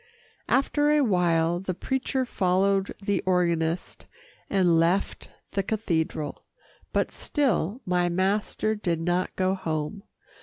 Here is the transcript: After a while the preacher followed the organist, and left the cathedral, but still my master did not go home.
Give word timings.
After 0.49 0.89
a 0.89 1.01
while 1.03 1.59
the 1.59 1.75
preacher 1.75 2.25
followed 2.25 2.91
the 3.03 3.21
organist, 3.27 4.07
and 4.49 4.79
left 4.79 5.29
the 5.51 5.61
cathedral, 5.61 6.43
but 6.91 7.11
still 7.11 7.81
my 7.85 8.09
master 8.09 8.73
did 8.73 8.99
not 8.99 9.35
go 9.35 9.53
home. 9.53 10.01